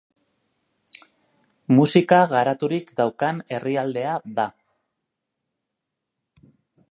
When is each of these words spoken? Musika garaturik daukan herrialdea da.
Musika 1.79 2.21
garaturik 2.31 2.89
daukan 3.01 3.45
herrialdea 3.57 4.17
da. 4.41 4.47